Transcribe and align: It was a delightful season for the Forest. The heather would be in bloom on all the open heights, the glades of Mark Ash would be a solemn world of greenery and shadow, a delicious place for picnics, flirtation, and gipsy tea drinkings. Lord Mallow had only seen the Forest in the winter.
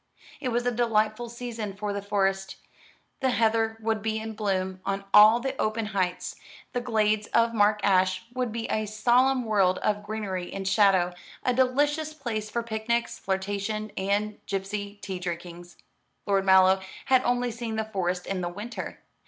It 0.39 0.47
was 0.49 0.65
a 0.65 0.71
delightful 0.71 1.29
season 1.29 1.75
for 1.75 1.93
the 1.93 2.01
Forest. 2.01 2.55
The 3.19 3.29
heather 3.29 3.77
would 3.79 4.01
be 4.01 4.17
in 4.17 4.33
bloom 4.33 4.81
on 4.83 5.03
all 5.13 5.39
the 5.39 5.55
open 5.61 5.85
heights, 5.93 6.37
the 6.73 6.81
glades 6.81 7.27
of 7.35 7.53
Mark 7.53 7.79
Ash 7.83 8.25
would 8.33 8.51
be 8.51 8.67
a 8.69 8.87
solemn 8.87 9.43
world 9.45 9.77
of 9.83 10.01
greenery 10.01 10.51
and 10.51 10.67
shadow, 10.67 11.13
a 11.43 11.53
delicious 11.53 12.15
place 12.15 12.49
for 12.49 12.63
picnics, 12.63 13.19
flirtation, 13.19 13.91
and 13.95 14.43
gipsy 14.47 14.95
tea 15.03 15.19
drinkings. 15.19 15.77
Lord 16.25 16.45
Mallow 16.45 16.81
had 17.05 17.23
only 17.23 17.51
seen 17.51 17.75
the 17.75 17.85
Forest 17.85 18.25
in 18.25 18.41
the 18.41 18.49
winter. 18.49 19.03